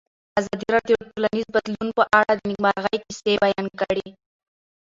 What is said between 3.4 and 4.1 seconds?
بیان کړې.